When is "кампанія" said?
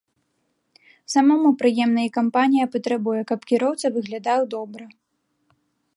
2.17-2.65